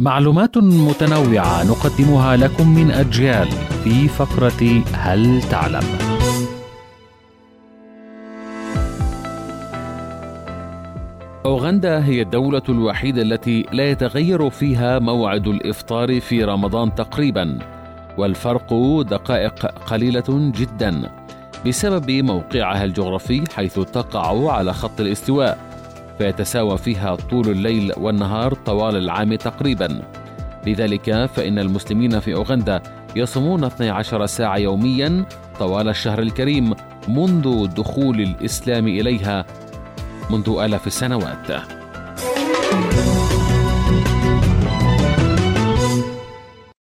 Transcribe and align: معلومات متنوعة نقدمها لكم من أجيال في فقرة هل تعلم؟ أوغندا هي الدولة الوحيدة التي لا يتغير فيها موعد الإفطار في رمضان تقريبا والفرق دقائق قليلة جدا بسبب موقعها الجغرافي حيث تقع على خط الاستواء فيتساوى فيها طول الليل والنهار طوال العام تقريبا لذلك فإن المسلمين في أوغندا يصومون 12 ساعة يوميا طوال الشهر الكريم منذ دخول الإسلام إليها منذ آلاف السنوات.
معلومات 0.00 0.58
متنوعة 0.58 1.64
نقدمها 1.64 2.36
لكم 2.36 2.74
من 2.74 2.90
أجيال 2.90 3.48
في 3.84 4.08
فقرة 4.08 4.82
هل 4.92 5.42
تعلم؟ 5.42 5.84
أوغندا 11.46 12.04
هي 12.04 12.22
الدولة 12.22 12.62
الوحيدة 12.68 13.22
التي 13.22 13.66
لا 13.72 13.90
يتغير 13.90 14.50
فيها 14.50 14.98
موعد 14.98 15.46
الإفطار 15.46 16.20
في 16.20 16.44
رمضان 16.44 16.94
تقريبا 16.94 17.58
والفرق 18.18 18.74
دقائق 19.02 19.66
قليلة 19.66 20.52
جدا 20.54 21.10
بسبب 21.66 22.10
موقعها 22.10 22.84
الجغرافي 22.84 23.44
حيث 23.54 23.74
تقع 23.80 24.52
على 24.52 24.72
خط 24.72 25.00
الاستواء 25.00 25.73
فيتساوى 26.18 26.78
فيها 26.78 27.14
طول 27.14 27.48
الليل 27.48 27.92
والنهار 27.96 28.54
طوال 28.54 28.96
العام 28.96 29.34
تقريبا 29.34 30.02
لذلك 30.66 31.26
فإن 31.26 31.58
المسلمين 31.58 32.20
في 32.20 32.34
أوغندا 32.34 32.82
يصومون 33.16 33.64
12 33.64 34.26
ساعة 34.26 34.56
يوميا 34.56 35.24
طوال 35.58 35.88
الشهر 35.88 36.18
الكريم 36.22 36.74
منذ 37.08 37.66
دخول 37.66 38.20
الإسلام 38.20 38.88
إليها 38.88 39.44
منذ 40.30 40.56
آلاف 40.64 40.86
السنوات. 40.86 41.50